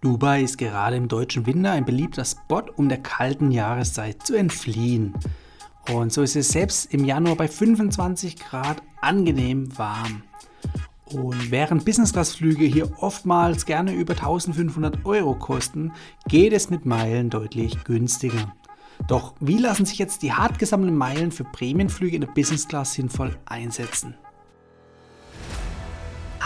[0.00, 5.14] Dubai ist gerade im deutschen Winter ein beliebter Spot, um der kalten Jahreszeit zu entfliehen.
[5.90, 10.22] Und so ist es selbst im Januar bei 25 Grad angenehm warm.
[11.06, 15.92] Und während Business-Class-Flüge hier oftmals gerne über 1500 Euro kosten,
[16.28, 18.54] geht es mit Meilen deutlich günstiger.
[19.06, 22.92] Doch wie lassen sich jetzt die hart gesammelten Meilen für Prämienflüge in der Business Class
[22.92, 24.14] sinnvoll einsetzen?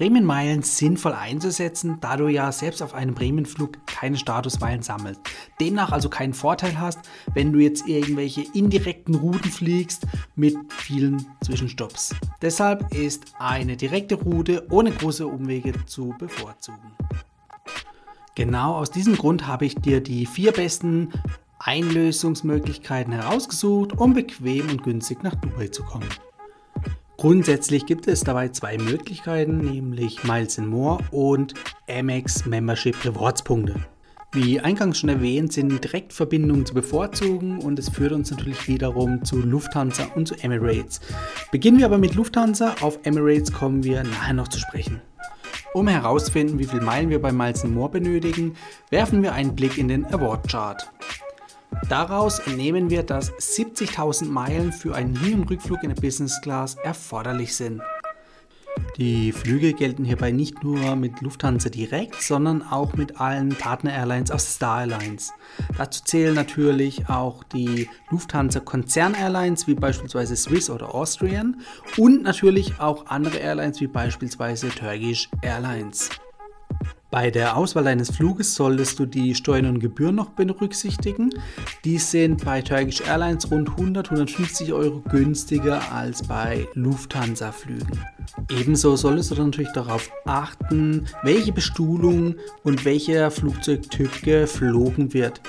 [0.00, 5.20] Prämienmeilen sinnvoll einzusetzen, da du ja selbst auf einem Prämienflug keine Statusmeilen sammelst.
[5.60, 7.00] Demnach also keinen Vorteil hast,
[7.34, 12.14] wenn du jetzt irgendwelche indirekten Routen fliegst mit vielen Zwischenstopps.
[12.40, 16.92] Deshalb ist eine direkte Route ohne große Umwege zu bevorzugen.
[18.34, 21.10] Genau aus diesem Grund habe ich dir die vier besten
[21.58, 26.08] Einlösungsmöglichkeiten herausgesucht, um bequem und günstig nach Dubai zu kommen.
[27.20, 31.52] Grundsätzlich gibt es dabei zwei Möglichkeiten, nämlich Miles More und
[31.86, 33.74] Amex Membership Rewards Punkte.
[34.32, 39.36] Wie eingangs schon erwähnt, sind Direktverbindungen zu bevorzugen und es führt uns natürlich wiederum zu
[39.36, 41.02] Lufthansa und zu Emirates.
[41.52, 45.02] Beginnen wir aber mit Lufthansa, auf Emirates kommen wir nachher noch zu sprechen.
[45.74, 48.56] Um herauszufinden, wie viele Meilen wir bei Miles More benötigen,
[48.88, 50.90] werfen wir einen Blick in den Award Chart.
[51.88, 56.76] Daraus entnehmen wir, dass 70.000 Meilen für einen Hin- und Rückflug in der Business Class
[56.82, 57.82] erforderlich sind.
[58.96, 64.54] Die Flüge gelten hierbei nicht nur mit Lufthansa direkt, sondern auch mit allen Partner-Airlines aus
[64.54, 65.32] Star Airlines.
[65.78, 71.60] Dazu zählen natürlich auch die Lufthansa Konzern-Airlines wie beispielsweise Swiss oder Austrian
[71.96, 76.10] und natürlich auch andere Airlines wie beispielsweise Turkish Airlines.
[77.10, 81.30] Bei der Auswahl deines Fluges solltest du die Steuern und Gebühren noch berücksichtigen.
[81.84, 87.98] Die sind bei Turkish Airlines rund 100-150 Euro günstiger als bei Lufthansa-Flügen.
[88.48, 95.40] Ebenso solltest du dann natürlich darauf achten, welche Bestuhlung und welcher Flugzeugtyp geflogen wird.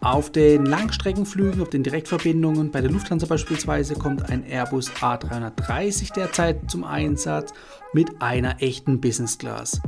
[0.00, 6.70] Auf den Langstreckenflügen, auf den Direktverbindungen, bei der Lufthansa beispielsweise, kommt ein Airbus A330 derzeit
[6.70, 7.52] zum Einsatz
[7.92, 9.82] mit einer echten Business Class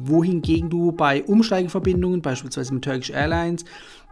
[0.00, 3.64] wohingegen du bei Umsteigeverbindungen, beispielsweise mit Turkish Airlines,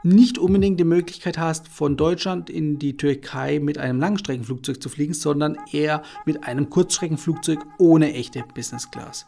[0.02, 5.14] nicht unbedingt die Möglichkeit hast, von Deutschland in die Türkei mit einem Langstreckenflugzeug zu fliegen,
[5.14, 9.26] sondern eher mit einem Kurzstreckenflugzeug ohne echte Business Class.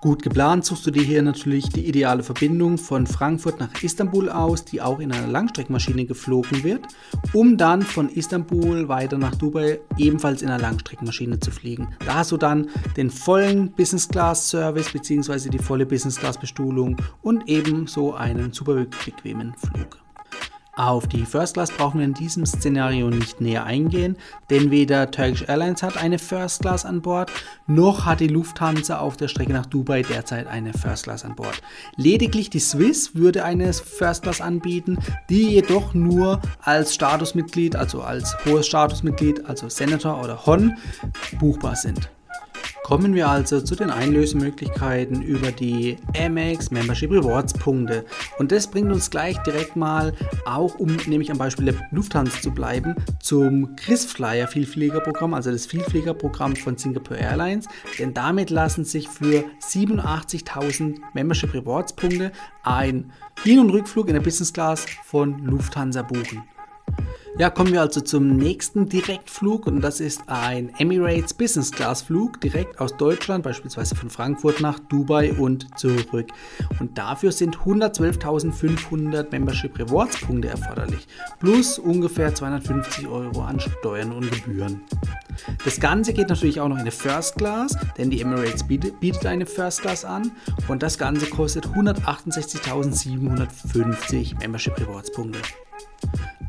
[0.00, 4.64] Gut geplant suchst du dir hier natürlich die ideale Verbindung von Frankfurt nach Istanbul aus,
[4.64, 6.86] die auch in einer Langstreckenmaschine geflogen wird,
[7.34, 11.94] um dann von Istanbul weiter nach Dubai ebenfalls in einer Langstreckenmaschine zu fliegen.
[12.06, 15.50] Da hast du dann den vollen Business Class Service bzw.
[15.50, 19.98] die volle Business Class Bestuhlung und ebenso einen super bequemen Flug.
[20.80, 24.16] Auf die First Class brauchen wir in diesem Szenario nicht näher eingehen,
[24.48, 27.30] denn weder Turkish Airlines hat eine First Class an Bord,
[27.66, 31.60] noch hat die Lufthansa auf der Strecke nach Dubai derzeit eine First Class an Bord.
[31.96, 34.96] Lediglich die Swiss würde eine First Class anbieten,
[35.28, 40.78] die jedoch nur als Statusmitglied, also als hohes Statusmitglied, also Senator oder Hon,
[41.38, 42.08] buchbar sind.
[42.84, 48.04] Kommen wir also zu den Einlösemöglichkeiten über die Amex Membership Rewards Punkte.
[48.38, 50.12] Und das bringt uns gleich direkt mal,
[50.44, 56.56] auch um nämlich am Beispiel der Lufthansa zu bleiben, zum KrisFlyer Vielfliegerprogramm, also das Vielfliegerprogramm
[56.56, 57.66] von Singapore Airlines.
[57.98, 63.12] Denn damit lassen sich für 87.000 Membership Rewards Punkte ein
[63.42, 66.42] Hin- und Rückflug in der Business Class von Lufthansa buchen.
[67.38, 72.40] Ja, kommen wir also zum nächsten Direktflug und das ist ein Emirates Business Class Flug
[72.40, 76.26] direkt aus Deutschland, beispielsweise von Frankfurt nach Dubai und zurück.
[76.80, 81.06] Und dafür sind 112.500 Membership Rewards Punkte erforderlich,
[81.38, 84.80] plus ungefähr 250 Euro an Steuern und Gebühren.
[85.64, 89.46] Das Ganze geht natürlich auch noch in eine First Class, denn die Emirates bietet eine
[89.46, 90.32] First Class an
[90.68, 95.38] und das Ganze kostet 168.750 Membership Rewards Punkte.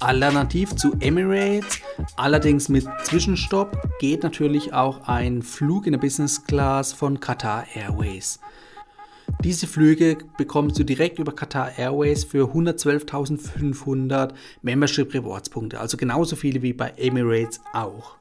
[0.02, 1.80] Alternativ zu Emirates,
[2.16, 8.40] allerdings mit Zwischenstopp, geht natürlich auch ein Flug in der Business Class von Qatar Airways.
[9.44, 14.34] Diese Flüge bekommst du direkt über Qatar Airways für 112.500
[14.64, 18.21] Membership Rewards Punkte, also genauso viele wie bei Emirates auch.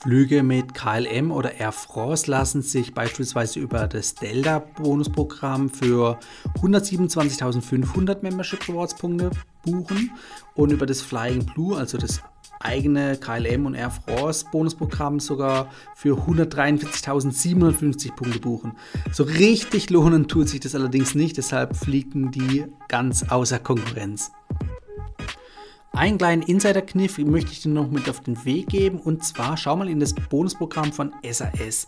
[0.00, 6.18] Flüge mit KLM oder Air France lassen sich beispielsweise über das Delta-Bonusprogramm für
[6.60, 9.30] 127.500 Membership Rewards Punkte
[9.64, 10.10] buchen
[10.54, 12.20] und über das Flying Blue, also das
[12.60, 18.72] eigene KLM und Air France Bonusprogramm sogar für 143.750 Punkte buchen.
[19.12, 24.32] So richtig lohnen tut sich das allerdings nicht, deshalb fliegen die ganz außer Konkurrenz.
[25.96, 29.76] Einen kleinen Insider-Kniff möchte ich dir noch mit auf den Weg geben und zwar schau
[29.76, 31.86] mal in das Bonusprogramm von SAS.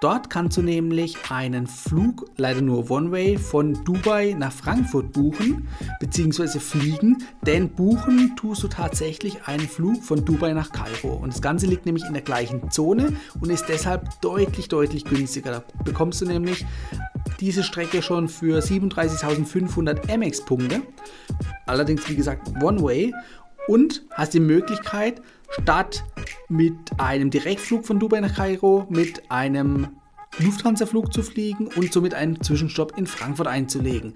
[0.00, 5.66] Dort kannst du nämlich einen Flug, leider nur One-Way, von Dubai nach Frankfurt buchen
[5.98, 6.60] bzw.
[6.60, 11.66] fliegen, denn buchen tust du tatsächlich einen Flug von Dubai nach Kairo und das Ganze
[11.66, 15.50] liegt nämlich in der gleichen Zone und ist deshalb deutlich, deutlich günstiger.
[15.50, 16.64] Da bekommst du nämlich
[17.40, 20.82] diese Strecke schon für 37.500 MX-Punkte.
[21.66, 23.12] Allerdings, wie gesagt, One-Way
[23.68, 26.04] und hast die Möglichkeit, statt
[26.48, 29.88] mit einem Direktflug von Dubai nach Kairo mit einem
[30.38, 34.14] Lufthansa-Flug zu fliegen und somit einen Zwischenstopp in Frankfurt einzulegen.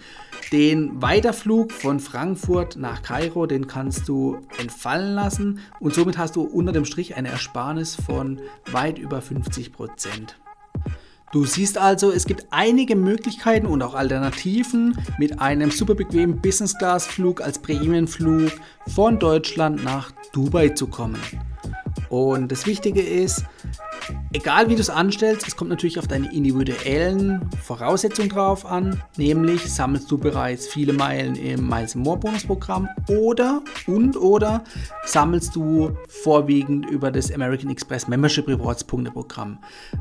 [0.53, 6.43] Den Weiterflug von Frankfurt nach Kairo, den kannst du entfallen lassen und somit hast du
[6.43, 8.41] unter dem Strich eine Ersparnis von
[8.71, 10.37] weit über 50 Prozent.
[11.33, 16.77] Du siehst also, es gibt einige Möglichkeiten und auch Alternativen mit einem super bequemen Business
[16.77, 18.53] Class Flug als Prämienflug
[18.89, 21.19] von Deutschland nach Dubai zu kommen.
[22.11, 23.47] Und das Wichtige ist,
[24.33, 29.63] egal wie du es anstellst, es kommt natürlich auf deine individuellen Voraussetzungen drauf an, nämlich
[29.73, 34.65] sammelst du bereits viele Meilen im Miles More Bonusprogramm oder und oder
[35.05, 39.59] sammelst du vorwiegend über das American Express Membership Rewards Punkteprogramm.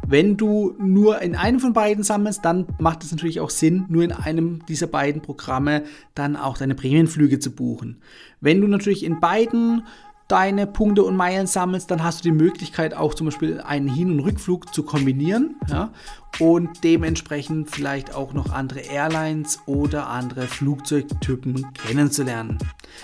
[0.07, 4.04] Wenn du nur in einem von beiden sammelst, dann macht es natürlich auch Sinn, nur
[4.04, 5.83] in einem dieser beiden Programme
[6.15, 8.01] dann auch deine Prämienflüge zu buchen.
[8.39, 9.83] Wenn du natürlich in beiden
[10.31, 14.12] deine Punkte und Meilen sammelst, dann hast du die Möglichkeit auch zum Beispiel einen Hin-
[14.12, 15.92] und Rückflug zu kombinieren ja,
[16.39, 22.60] und dementsprechend vielleicht auch noch andere Airlines oder andere Flugzeugtypen kennenzulernen.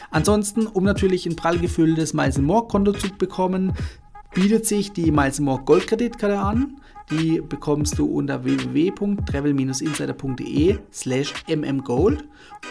[0.10, 3.74] Ansonsten, um natürlich ein prall gefülltes Miles More Konto zu bekommen,
[4.34, 6.80] bietet sich die Miles More Goldkreditkarte an.
[7.09, 12.25] Die bekommst du unter www.travel-insider.de slash mmgold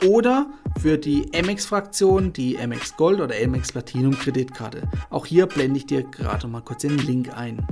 [0.07, 4.83] oder für die MX-Fraktion die MX Gold oder MX Platinum Kreditkarte.
[5.09, 7.67] Auch hier blende ich dir gerade mal kurz den Link ein.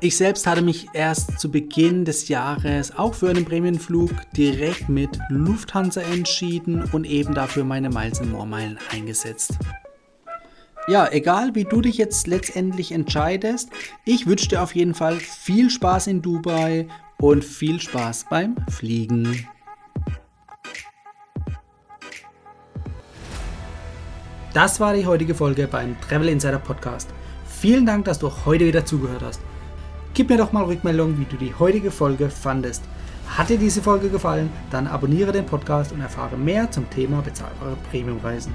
[0.00, 5.18] Ich selbst hatte mich erst zu Beginn des Jahres auch für einen Prämienflug direkt mit
[5.30, 9.56] Lufthansa entschieden und eben dafür meine Miles More Meilen eingesetzt.
[10.88, 13.70] Ja, egal wie du dich jetzt letztendlich entscheidest,
[14.04, 16.86] ich wünsche dir auf jeden Fall viel Spaß in Dubai
[17.18, 19.48] und viel Spaß beim Fliegen.
[24.54, 27.10] Das war die heutige Folge beim Travel Insider Podcast.
[27.46, 29.40] Vielen Dank, dass du heute wieder zugehört hast.
[30.14, 32.84] Gib mir doch mal Rückmeldung, wie du die heutige Folge fandest.
[33.26, 37.76] Hat dir diese Folge gefallen, dann abonniere den Podcast und erfahre mehr zum Thema bezahlbare
[37.90, 38.54] Premiumreisen